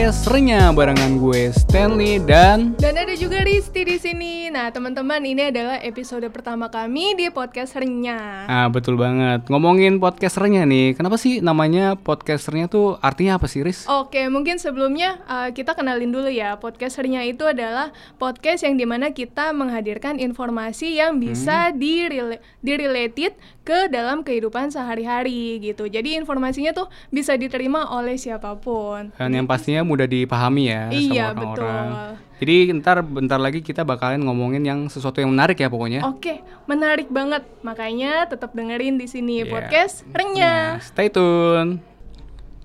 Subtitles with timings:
[0.00, 4.48] podcast Renya barengan gue Stanley dan Dan ada juga Risti di sini.
[4.48, 8.48] Nah, teman-teman, ini adalah episode pertama kami di podcast Renya.
[8.48, 9.44] Ah betul banget.
[9.52, 13.84] Ngomongin podcast Renya nih, kenapa sih namanya podcast Renya tuh artinya apa sih, Riz?
[13.92, 16.56] Oke, mungkin sebelumnya uh, kita kenalin dulu ya.
[16.56, 23.36] Podcast Renya itu adalah podcast yang di mana kita menghadirkan informasi yang bisa direla- direlated
[23.60, 25.84] ke dalam kehidupan sehari-hari gitu.
[25.84, 29.12] Jadi informasinya tuh bisa diterima oleh siapa pun.
[29.14, 31.86] Dan yang pastinya mudah dipahami ya Iya, sama orang-orang.
[31.86, 32.28] betul.
[32.40, 36.00] Jadi ntar bentar lagi kita bakalan ngomongin yang sesuatu yang menarik ya pokoknya.
[36.02, 37.44] Oke, menarik banget.
[37.60, 39.48] Makanya tetap dengerin di sini Iya.
[39.50, 40.80] podcast Renya.
[40.80, 41.84] Nah, stay tune.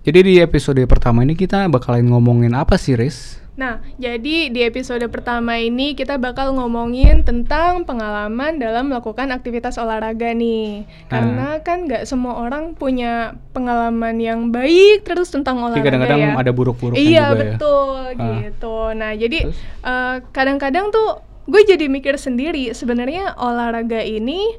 [0.02, 3.42] Jadi di episode pertama ini kita bakalan ngomongin apa sih, Riz?
[3.56, 10.36] Nah, jadi di episode pertama ini kita bakal ngomongin tentang pengalaman dalam melakukan aktivitas olahraga
[10.36, 10.84] nih.
[11.08, 16.32] Karena kan nggak semua orang punya pengalaman yang baik terus tentang olahraga kadang-kadang ya.
[16.36, 17.36] ada buruk-buruknya Iya juga ya.
[17.56, 18.32] betul Ah.
[18.44, 18.78] gitu.
[18.92, 19.40] Nah jadi
[19.82, 24.58] eh, kadang-kadang tuh gue jadi mikir sendiri sebenarnya olahraga ini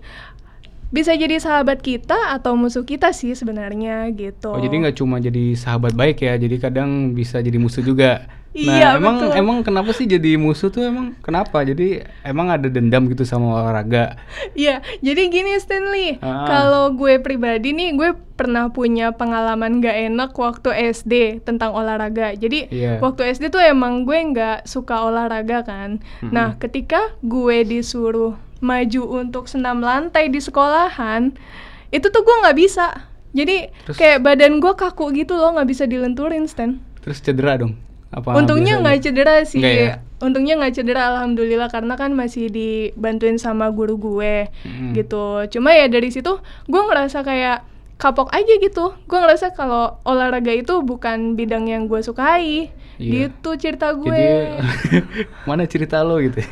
[0.88, 4.54] bisa jadi sahabat kita atau musuh kita sih sebenarnya gitu.
[4.54, 8.26] Oh, jadi nggak cuma jadi sahabat baik ya, jadi kadang bisa jadi musuh juga.
[8.56, 9.32] Iya, nah, emang betul.
[9.36, 11.60] emang kenapa sih jadi musuh tuh emang kenapa?
[11.60, 14.16] Jadi emang ada dendam gitu sama olahraga.
[14.56, 16.48] Iya, jadi gini Stanley, Ah.
[16.48, 22.32] kalau gue pribadi nih, gue pernah punya pengalaman gak enak waktu SD tentang olahraga.
[22.32, 22.96] Jadi Iya.
[23.04, 26.00] waktu SD tuh emang gue nggak suka olahraga kan.
[26.24, 26.32] Mm-mm.
[26.32, 31.32] Nah, ketika gue disuruh maju untuk senam lantai di sekolahan,
[31.92, 33.08] itu tuh gue nggak bisa.
[33.36, 33.96] Jadi Terus?
[34.00, 36.80] kayak badan gue kaku gitu loh, nggak bisa dilenturin Stan.
[37.04, 37.76] Terus cedera dong?
[38.08, 39.60] Apa Untungnya nggak cedera sih.
[39.60, 40.00] Ya?
[40.24, 44.96] Untungnya nggak cedera alhamdulillah karena kan masih dibantuin sama guru gue Mm-mm.
[44.96, 45.44] gitu.
[45.52, 47.66] Cuma ya dari situ gue ngerasa kayak
[48.00, 48.96] kapok aja gitu.
[49.04, 52.72] Gue ngerasa kalau olahraga itu bukan bidang yang gue sukai.
[52.96, 53.28] Iya.
[53.28, 54.16] Gitu cerita gue.
[54.16, 55.04] Jadi
[55.48, 56.40] mana cerita lo gitu?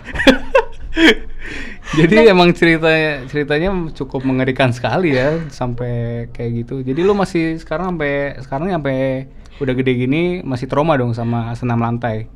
[1.93, 6.81] Jadi emang ceritanya ceritanya cukup mengerikan sekali ya sampai kayak gitu.
[6.81, 9.29] Jadi lu masih sekarang sampai sekarang sampai
[9.61, 12.27] udah gede gini masih trauma dong sama senam lantai.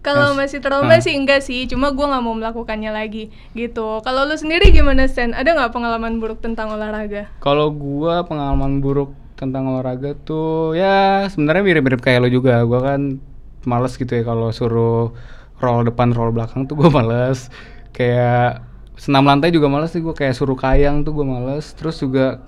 [0.00, 1.00] Kalau Mas- masih trauma ah.
[1.00, 4.00] sih enggak sih, cuma gue nggak mau melakukannya lagi gitu.
[4.00, 5.36] Kalau lu sendiri gimana Stan?
[5.36, 7.28] Ada nggak pengalaman buruk tentang olahraga?
[7.44, 12.64] Kalau gua pengalaman buruk tentang olahraga tuh ya sebenarnya mirip-mirip kayak lo juga.
[12.64, 13.20] Gua kan
[13.68, 15.12] males gitu ya kalau suruh
[15.60, 17.52] roll depan roll belakang tuh gua males.
[17.92, 21.70] Kayak senam lantai juga males sih gua kayak suruh kayang tuh gua males.
[21.74, 22.40] Terus juga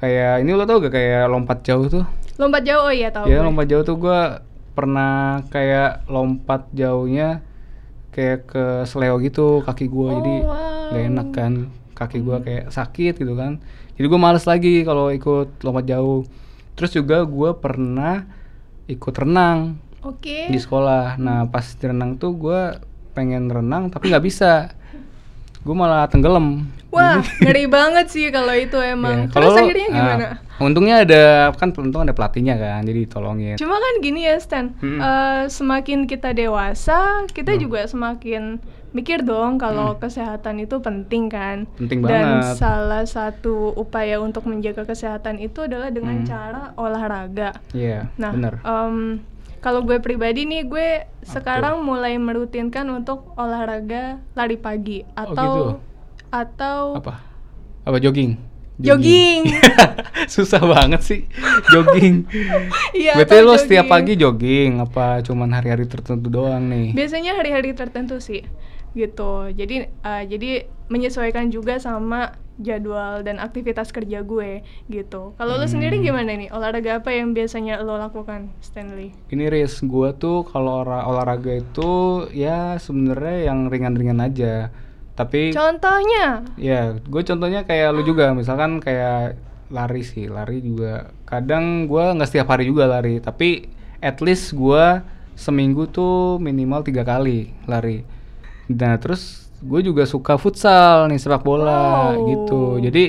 [0.00, 2.04] kayak ini lo tau gak kayak lompat jauh tuh?
[2.36, 3.24] Lompat jauh oh iya tahu.
[3.28, 3.46] ya gue.
[3.48, 4.44] lompat jauh tuh gua
[4.76, 7.40] pernah kayak lompat jauhnya
[8.12, 10.92] kayak ke seleo gitu kaki gua jadi Oh, wow.
[10.92, 11.52] gak enak kan
[11.96, 13.56] kaki gua kayak sakit gitu kan
[13.96, 16.28] jadi gua males lagi kalau ikut lompat jauh
[16.76, 18.28] terus juga gua pernah
[18.84, 20.48] ikut renang Oke.
[20.52, 22.80] di sekolah nah pas di renang tuh gua
[23.16, 24.76] pengen renang tapi nggak bisa
[25.66, 29.26] gua malah tenggelam Wah, ngeri banget sih kalau itu emang.
[29.26, 30.26] Ya, Terus lo- akhirnya ah, gimana?
[30.56, 31.22] untungnya ada
[31.52, 34.96] kan untung ada pelatihnya kan jadi tolongin Cuma kan gini ya Stan, Mm-mm.
[34.96, 36.96] eh, semakin kita dewasa,
[37.28, 37.60] kita Hmm.
[37.60, 41.68] juga semakin mikir dong kalau kesehatan itu penting kan.
[41.76, 42.56] Penting Dan banget.
[42.56, 46.24] salah satu upaya untuk menjaga kesehatan itu adalah dengan Hmm.
[46.24, 47.60] cara olahraga.
[47.70, 48.54] Iya, Nah, bener.
[48.62, 49.20] em,
[49.60, 50.88] kalau gue pribadi nih, gue
[51.26, 55.64] sekarang mulai merutinkan untuk olahraga lari pagi atau gitu?
[56.30, 57.14] atau apa?
[57.86, 58.56] Apa jogging?
[58.76, 59.56] jogging.
[60.34, 61.20] Susah banget sih
[61.72, 62.28] jogging.
[62.96, 63.92] Iya, Berarti lo setiap jogging.
[63.92, 66.92] pagi jogging apa cuman hari-hari tertentu doang nih?
[66.92, 68.44] Biasanya hari-hari tertentu sih,
[68.92, 69.48] gitu.
[69.52, 75.36] Jadi uh, jadi menyesuaikan juga sama jadwal dan aktivitas kerja gue, gitu.
[75.36, 76.04] Kalau lo sendiri Hmm.
[76.04, 76.48] gimana nih?
[76.48, 79.12] Olahraga apa yang biasanya lo lakukan, Stanley?
[79.28, 81.92] Ini Riz, gua tuh kalau olah- olahraga itu
[82.32, 84.72] ya sebenarnya yang ringan-ringan aja.
[85.16, 89.40] Tapi Contohnya, ya, gue contohnya kayak lu juga, misalkan kayak
[89.72, 91.08] lari sih, lari juga.
[91.24, 93.64] Kadang gua nggak setiap hari juga lari, tapi
[94.04, 98.04] at least gua seminggu tuh minimal tiga kali lari.
[98.68, 102.24] Nah terus gue juga suka futsal nih sepak bola Wow.
[102.24, 102.60] gitu.
[102.80, 103.04] Jadi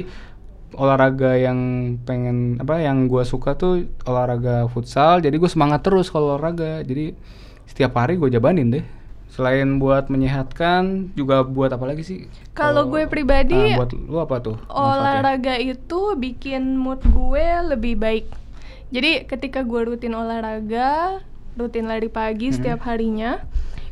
[0.73, 1.59] olahraga yang
[2.03, 3.73] pengen apa yang gua suka tuh
[4.03, 5.19] olahraga futsal.
[5.19, 6.81] Jadi gue semangat terus kalau olahraga.
[6.81, 7.15] Jadi
[7.65, 8.85] setiap hari gue jabanin deh.
[9.27, 12.19] Selain buat menyehatkan, juga buat apa lagi sih?
[12.51, 14.57] Kalau gue pribadi, Ah, buat lu apa tuh?
[14.57, 14.81] manfaatnya?
[14.97, 18.25] olahraga itu bikin mood gue lebih baik.
[18.87, 21.21] Jadi ketika gue rutin olahraga,
[21.53, 22.55] rutin lari pagi Mhm.
[22.55, 23.43] setiap harinya,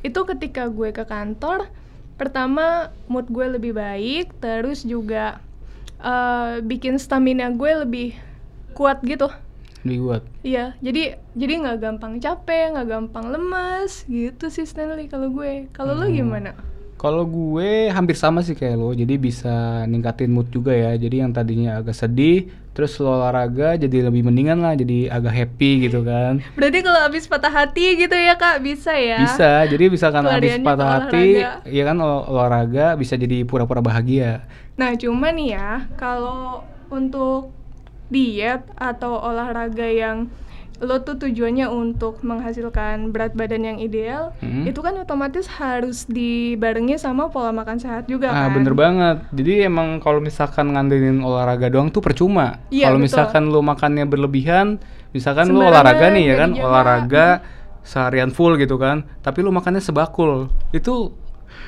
[0.02, 1.70] itu ketika gue ke kantor,
[2.16, 5.40] pertama mood gue lebih baik, terus juga
[6.00, 8.10] eh, bikin stamina gue lebih
[8.76, 9.32] kuat gitu.
[9.86, 10.24] lebih kuat.
[10.42, 15.70] Iya, jadi jadi nggak gampang capek, nggak gampang lemas, gitu sih Stanley kalau gue.
[15.72, 16.18] Kalau lo Hmm.
[16.18, 16.52] gimana?
[17.06, 20.98] Kalau gue hampir sama sih kayak lo, jadi bisa ningkatin mood juga ya.
[20.98, 25.86] Jadi yang tadinya agak sedih, terus lo olahraga jadi lebih mendingan lah, jadi agak happy
[25.86, 26.42] gitu kan.
[26.58, 29.22] Berarti kalau habis patah hati gitu ya kak, bisa ya?
[29.22, 31.28] Bisa, jadi misalkan habis Pelariannya patah hati,
[31.70, 34.42] ya kan ol- olahraga bisa jadi pura-pura bahagia.
[34.74, 37.54] Nah, cuma nih ya, kalau untuk
[38.10, 40.26] diet atau olahraga yang
[40.76, 44.68] lo tuh tujuannya untuk menghasilkan berat badan yang ideal, Hmm.
[44.68, 48.60] itu kan otomatis harus dibarengi sama pola makan sehat juga Ah kan.
[48.60, 49.18] bener banget.
[49.32, 52.60] Jadi emang kalau misalkan ngandelin olahraga doang tuh percuma.
[52.70, 57.26] Iya, kalau misalkan lo makannya berlebihan, misalkan lo olahraga nih ya kan, olahraga
[57.82, 61.16] seharian full gitu kan, tapi lo makannya sebakul, itu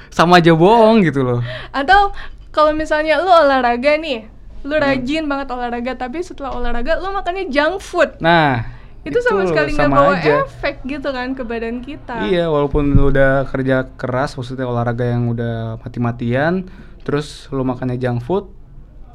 [0.09, 1.39] sama aja bohong gitu loh.
[1.71, 2.11] Atau
[2.49, 4.27] kalau misalnya lo olahraga nih,
[4.65, 4.83] lo Hmm.
[4.83, 8.19] rajin banget olahraga, tapi setelah olahraga lo makannya junk food.
[8.19, 8.75] Nah
[9.07, 10.33] Itu, sama sekali nggak bawa aja.
[10.43, 12.27] efek gitu kan ke badan kita.
[12.27, 16.67] Iya, walaupun lu udah kerja keras, maksudnya olahraga yang udah mati-matian,
[17.07, 18.51] terus lu makannya junk food,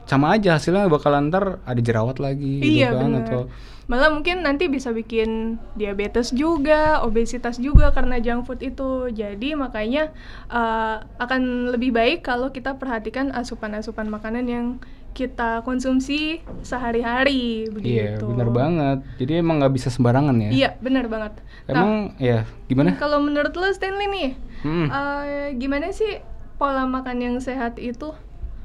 [0.06, 3.22] sama aja hasilnya bakalan ntar ada jerawat lagi gitu Iya kan bener.
[3.22, 3.42] atau
[3.90, 9.10] Malah mungkin nanti bisa bikin diabetes juga, obesitas juga karena junk food itu.
[9.10, 10.14] Jadi makanya
[10.48, 14.66] eh, akan lebih baik kalau kita perhatikan asupan-asupan makanan yang
[15.12, 17.72] kita konsumsi sehari-hari Iya,
[18.16, 18.24] begitu.
[18.26, 18.98] bener banget.
[19.16, 20.50] Jadi emang nggak bisa sembarangan ya.
[20.50, 21.32] Iya, bener banget.
[21.62, 22.96] Nah, Emang ya gimana?
[22.96, 24.30] kalau menurut lo Stanley nih,
[24.60, 24.86] Hmm.
[24.88, 26.18] eh, gimana sih
[26.56, 28.10] pola makan yang sehat itu?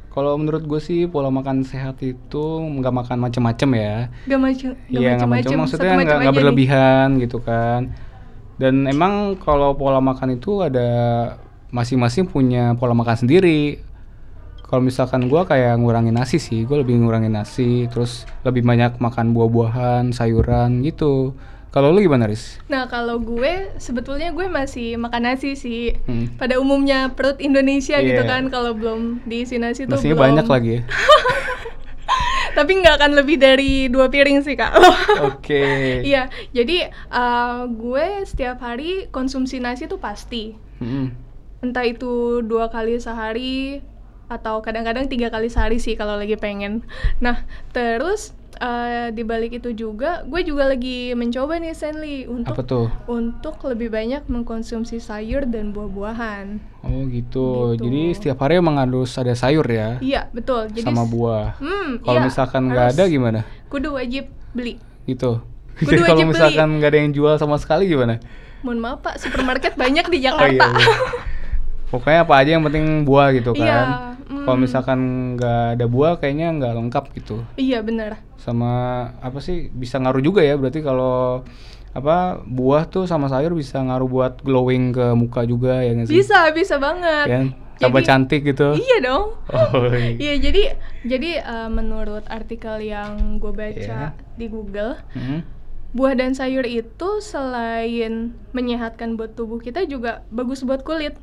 [0.09, 3.95] Kalau menurut gue sih pola makan sehat itu nggak makan macem-macem ya.
[4.25, 7.93] Gak macam, Iya nggak macam maksudnya nggak nggak berlebihan gitu kan.
[8.57, 10.89] Dan emang kalau pola makan itu ada
[11.69, 13.77] masing-masing punya pola makan sendiri.
[14.67, 19.31] Kalau misalkan gua kayak ngurangin nasi sih, gue lebih ngurangin nasi, terus lebih banyak makan
[19.31, 21.31] buah-buahan, sayuran gitu.
[21.67, 22.57] Kalau lu gimana Riz?
[22.67, 25.95] Nah kalau gue sebetulnya gue masih makan nasi sih.
[26.03, 26.33] Hmm.
[26.35, 28.27] Pada umumnya perut Indonesia gitu Iya.
[28.27, 30.25] kan kalau belum diisi nasi tuh Nasinya belum.
[30.25, 30.81] banyak lagi ya.
[32.57, 34.73] Tapi nggak akan lebih dari dua piring sih kak.
[35.29, 36.01] Oke.
[36.01, 40.57] Iya, jadi uh, gue setiap hari konsumsi nasi tuh pasti.
[40.81, 41.13] Mm-mm.
[41.61, 43.83] Entah itu dua kali sehari
[44.27, 46.83] atau kadang-kadang tiga kali sehari sih kalau lagi pengen.
[47.17, 52.61] Nah terus uh, di balik itu juga gue juga lagi mencoba nih Stanley untuk Apa
[52.63, 52.87] tuh?
[53.07, 56.59] untuk lebih banyak mengkonsumsi sayur dan buah-buahan.
[56.83, 57.75] Oh gitu.
[57.75, 57.83] Gitu.
[57.87, 60.71] Jadi setiap hari emang harus ada sayur ya, Iya, betul.
[60.71, 61.55] Jadi sama buah.
[61.59, 63.39] Hmm, Kalau iya, misalkan nggak ada gimana?
[63.67, 64.79] Kudu wajib beli.
[65.05, 65.39] Gitu.
[65.77, 68.17] Kudu Jadi kalau misalkan nggak ada yang jual sama sekali gimana?
[68.65, 70.49] Mohon maaf Pak, supermarket banyak di Oh Jakarta.
[70.49, 70.67] iya.
[70.81, 70.95] iya.
[71.87, 73.63] Pokoknya apa aja yang penting buah gitu kan.
[73.63, 73.79] Iya,
[74.27, 74.63] Kalau mm.
[74.67, 74.99] misalkan
[75.39, 77.35] nggak ada buah kayaknya nggak lengkap gitu.
[77.55, 78.19] Iya, bener.
[78.35, 78.71] Sama
[79.23, 81.47] apa sih bisa ngaruh juga ya berarti kalau
[81.95, 86.15] apa buah tuh sama sayur bisa ngaruh buat glowing ke muka juga ya nggak sih?
[86.19, 87.25] Bisa, bisa banget.
[87.25, 87.45] Kan?
[87.77, 88.73] Tambah cantik gitu.
[88.73, 89.37] Iya dong.
[89.53, 90.17] Oh, iya.
[90.17, 90.63] Iya, jadi
[91.05, 94.17] jadi uh, menurut artikel yang gue baca Iya.
[94.35, 95.45] di Google, Mm-mm.
[95.93, 101.15] buah dan sayur itu selain menyehatkan buat tubuh kita juga bagus buat kulit.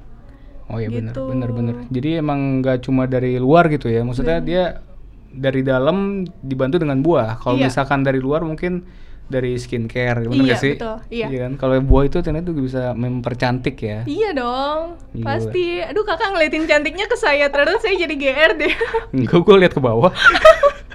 [0.66, 1.23] Oh iya benar, Gitu.
[1.26, 1.75] benar, benar.
[1.88, 4.80] Jadi emang nggak cuma dari luar gitu ya, maksudnya dia
[5.28, 7.37] dari dalam dibantu dengan buah.
[7.37, 7.68] Kalau Iya.
[7.68, 8.87] misalkan dari luar mungkin
[9.25, 10.75] dari skincare, benar Iya, nggak sih?
[10.76, 11.26] betul, iya.
[11.28, 11.52] kan.
[11.56, 14.04] Kalau buah itu ternyata juga bisa mempercantik ya.
[14.04, 14.80] Iya dong,
[15.12, 15.25] Gila.
[15.26, 15.80] pasti.
[15.80, 18.75] Aduh kakak ngeliatin cantiknya ke saya terus saya jadi GR deh.
[19.16, 20.12] Enggak, gue lihat ke bawah.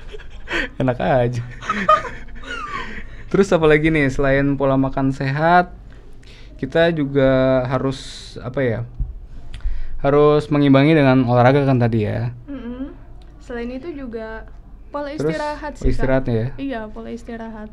[0.82, 1.42] Enak aja.
[3.30, 5.70] Terus apa lagi nih selain pola makan sehat,
[6.58, 7.30] kita juga
[7.66, 8.00] harus
[8.40, 8.80] apa ya?
[10.00, 12.32] Harus mengimbangi dengan olahraga kan tadi ya.
[12.48, 12.96] Mm-mm.
[13.44, 14.48] Selain itu juga
[14.89, 15.91] pola Terus istirahat sih Kak.
[15.91, 16.48] istirahatnya ya.
[16.56, 17.70] Iya, pola istirahat.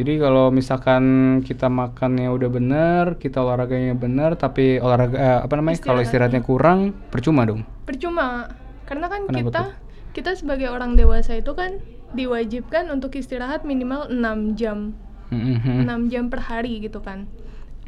[0.00, 1.04] Jadi kalau misalkan
[1.44, 5.84] kita makannya udah bener, kita olahraganya bener, tapi olahraga eh, apa namanya?
[5.84, 7.68] Kalau istirahatnya kurang, percuma dong.
[7.84, 8.48] Percuma,
[8.88, 9.70] karena kan Kenapa kita tuh?
[10.16, 11.76] kita sebagai orang dewasa itu kan
[12.16, 14.96] diwajibkan untuk istirahat minimal 6 jam.
[15.28, 15.84] Mhm.
[15.84, 17.28] 6 jam per hari gitu kan.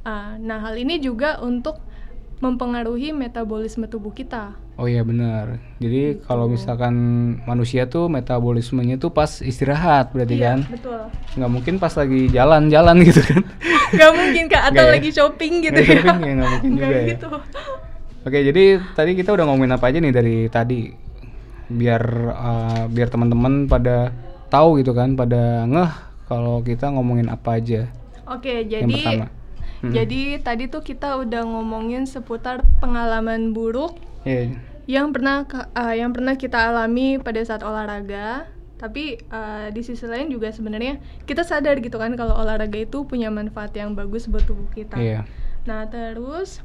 [0.05, 1.81] Ah, nah, hal ini juga untuk
[2.43, 4.59] mempengaruhi metabolisme tubuh kita.
[4.75, 5.63] Oh iya benar.
[5.79, 6.27] Jadi Gitu.
[6.27, 6.95] kalau misalkan
[7.47, 10.59] manusia tuh metabolismenya tuh pas istirahat berarti Iya, kan?
[10.67, 11.01] betul.
[11.39, 13.43] Nggak mungkin pas lagi jalan-jalan gitu kan?
[13.93, 14.95] Gak mungkin kak, atau Nggak ya?
[14.97, 15.95] lagi shopping gitu Nggak ya?
[16.01, 17.07] shopping ya, nggak mungkin Nggak juga ya.
[17.13, 17.29] gitu.
[18.23, 20.81] Oke, jadi tadi kita udah ngomongin apa aja nih dari tadi,
[21.69, 24.11] biar uh, biar teman-teman pada
[24.49, 25.91] tahu gitu kan, pada ngeh
[26.25, 27.87] kalau kita ngomongin apa aja.
[28.25, 29.27] Oke, Yang jadi pertama.
[29.83, 29.91] Hmm.
[29.91, 34.55] jadi tadi tuh kita udah ngomongin seputar pengalaman buruk Iya.
[34.87, 35.43] yang pernah
[35.75, 38.47] ah, yang pernah kita alami pada saat olahraga.
[38.79, 43.31] tapi uh, di sisi lain juga sebenarnya kita sadar gitu kan kalau olahraga itu punya
[43.31, 45.23] manfaat yang bagus buat tubuh kita Iya.
[45.63, 46.59] nah terus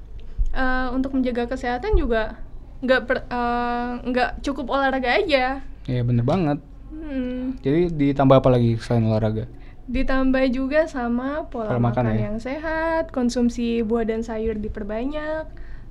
[0.52, 2.42] uh, untuk menjaga kesehatan juga
[2.82, 6.58] nggak per- uh, nggak cukup olahraga aja Iya bener banget.
[6.90, 9.46] Hmm, Jadi ditambah apa lagi selain olahraga?
[9.88, 12.24] Ditambah juga sama pola, Pola makan makan, ya?
[12.28, 15.48] yang sehat konsumsi buah dan sayur diperbanyak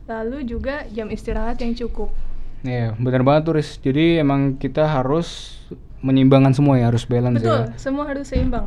[0.07, 2.13] lalu juga jam istirahat yang cukup
[2.67, 3.79] Iya bener banget tuh Riz.
[3.79, 5.61] Jadi emang kita harus
[6.03, 7.75] menyimbangkan semua ya, harus balance betul ya.
[7.81, 8.67] semua harus seimbang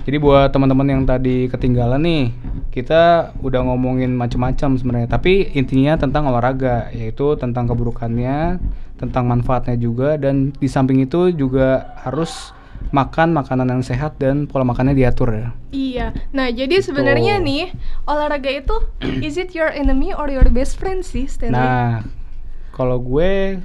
[0.00, 2.24] Jadi buat teman-teman yang tadi ketinggalan nih,
[2.72, 5.08] kita udah ngomongin macam-macam sebenarnya.
[5.12, 8.58] Tapi intinya tentang olahraga, yaitu tentang keburukannya,
[8.96, 12.56] tentang manfaatnya juga, dan di samping itu juga harus
[12.90, 15.48] makan makanan yang sehat dan pola makannya diatur ya.
[15.70, 16.06] Iya.
[16.32, 17.70] Nah, jadi sebenarnya nih
[18.08, 18.76] olahraga itu
[19.22, 21.54] is it your enemy or your best friend sih, Stanley?
[21.54, 22.02] Nah,
[22.74, 23.62] kalau gue,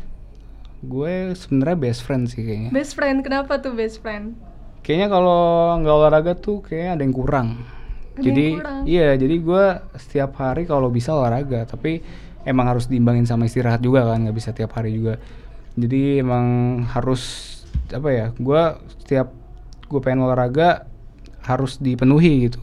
[0.86, 2.70] gue sebenarnya best friend sih kayaknya.
[2.70, 4.38] Best friend, kenapa tuh best friend?
[4.86, 5.42] Kayaknya kalau
[5.82, 7.48] nggak olahraga tuh kayaknya ada yang kurang.
[7.58, 8.82] Ada yang jadi kurang.
[8.86, 9.66] iya, jadi gue
[9.98, 12.06] setiap hari kalau bisa olahraga, tapi
[12.46, 15.18] emang harus diimbangin sama istirahat juga kan, nggak bisa tiap hari juga.
[15.76, 17.55] Jadi emang harus
[17.92, 18.28] apa ya?
[18.38, 18.62] Gue
[19.02, 19.32] setiap
[19.86, 20.90] gue pengen olahraga
[21.46, 22.62] harus dipenuhi gitu.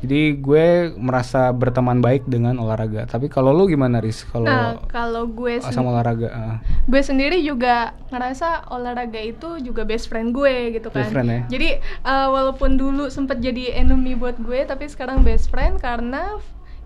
[0.00, 3.04] Jadi gue merasa berteman baik dengan olahraga.
[3.04, 4.24] Tapi kalau lu gimana Riz?
[4.24, 6.28] Kalau Nah, kalau gue sama olahraga?
[6.32, 6.56] ah.
[6.88, 11.04] gue sendiri juga ngerasa olahraga itu juga best friend gue gitu kan.
[11.04, 11.40] Best friend ya?
[11.52, 11.68] Jadi
[12.08, 16.40] uh, walaupun dulu sempet jadi enemy buat gue, tapi sekarang best friend karena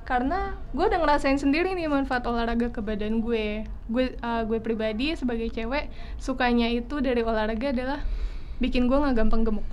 [0.05, 3.65] karena gue udah ngerasain sendiri nih manfaat olahraga ke badan gue.
[3.89, 8.01] Gue uh, gue pribadi sebagai cewek sukanya itu dari olahraga adalah
[8.61, 9.67] bikin gue nggak gampang gemuk.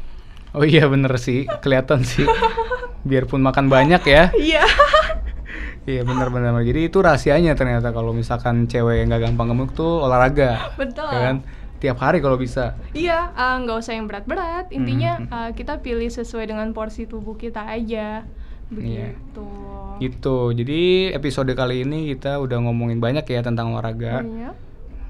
[0.52, 2.28] Oh iya bener sih, kelihatan sih.
[3.08, 4.24] Biarpun makan banyak ya.
[4.34, 4.64] Iya.
[5.82, 6.54] Iya benar-benar.
[6.62, 10.70] Jadi itu rahasianya ternyata kalau misalkan cewek yang nggak gampang gemuk tuh olahraga.
[10.78, 11.10] Betul.
[11.10, 11.38] Ya kan?
[11.82, 12.78] Tiap hari kalau bisa.
[12.94, 14.70] Iya, uh, nggak usah yang berat-berat.
[14.70, 15.34] Intinya Mhm.
[15.34, 18.22] uh, kita pilih sesuai dengan porsi tubuh kita aja.
[18.72, 19.14] Iya.
[19.14, 19.48] Begitu.
[20.02, 20.38] Gitu.
[20.58, 20.82] Jadi
[21.14, 24.24] episode kali ini kita udah ngomongin banyak ya tentang olahraga.
[24.24, 24.52] Iya.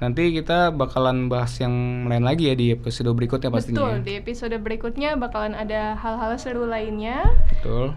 [0.02, 3.86] Nanti kita bakalan bahas yang lain lagi ya di episode berikutnya pastinya.
[3.86, 7.94] Betul, di episode berikutnya bakalan ada hal-hal seru lainnya Betul.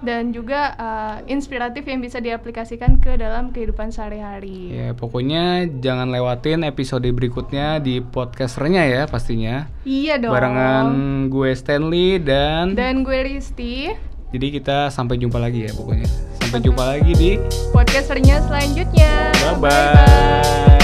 [0.00, 4.72] dan juga uh, inspiratif yang bisa diaplikasikan ke dalam kehidupan sehari-hari.
[4.72, 9.68] Ya pokoknya jangan lewatin episode berikutnya di podcasternya ya pastinya.
[9.84, 10.32] Iya dong.
[10.32, 10.88] Barengan
[11.28, 13.92] gue Stanley dan, dan gue Risti,
[14.32, 16.08] jadi kita sampai jumpa lagi ya pokoknya.
[16.40, 17.30] Sampai jumpa lagi di
[17.70, 19.12] podcasternya selanjutnya.
[19.36, 20.81] Bye bye.